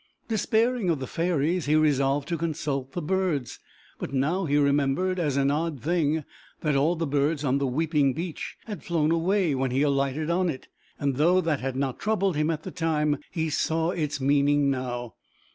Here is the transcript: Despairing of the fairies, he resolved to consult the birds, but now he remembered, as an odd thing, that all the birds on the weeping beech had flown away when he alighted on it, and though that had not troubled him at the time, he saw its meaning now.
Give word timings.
Despairing 0.29 0.89
of 0.89 0.97
the 0.99 1.05
fairies, 1.05 1.67
he 1.67 1.75
resolved 1.75 2.27
to 2.29 2.35
consult 2.35 2.93
the 2.93 3.03
birds, 3.03 3.59
but 3.99 4.11
now 4.11 4.45
he 4.45 4.57
remembered, 4.57 5.19
as 5.19 5.37
an 5.37 5.51
odd 5.51 5.79
thing, 5.79 6.25
that 6.61 6.75
all 6.75 6.95
the 6.95 7.05
birds 7.05 7.43
on 7.43 7.59
the 7.59 7.67
weeping 7.67 8.13
beech 8.13 8.57
had 8.65 8.83
flown 8.83 9.11
away 9.11 9.53
when 9.53 9.69
he 9.69 9.83
alighted 9.83 10.31
on 10.31 10.49
it, 10.49 10.67
and 10.97 11.17
though 11.17 11.39
that 11.39 11.59
had 11.59 11.75
not 11.75 11.99
troubled 11.99 12.35
him 12.35 12.49
at 12.49 12.63
the 12.63 12.71
time, 12.71 13.17
he 13.29 13.47
saw 13.47 13.91
its 13.91 14.19
meaning 14.19 14.71
now. 14.71 15.13